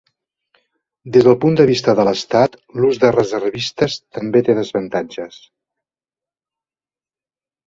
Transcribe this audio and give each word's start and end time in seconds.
Des 1.17 1.25
del 1.27 1.35
punt 1.43 1.57
de 1.59 1.65
vista 1.71 1.93
de 1.99 2.05
l'Estat, 2.07 2.57
l'ús 2.79 3.01
de 3.03 3.11
reservistes 3.17 3.99
també 4.19 4.43
té 4.49 4.57
desavantatges. 4.61 5.39